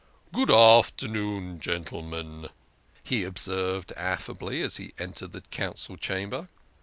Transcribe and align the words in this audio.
113" 0.31 0.41
Good 0.47 0.51
afternoon, 0.51 1.59
gentlemen," 1.59 2.49
he 3.03 3.23
observed 3.23 3.93
affably 3.95 4.63
as 4.63 4.77
he 4.77 4.93
entered 4.97 5.31
the 5.31 5.41
Council 5.41 5.95
Chamber. 5.95 6.47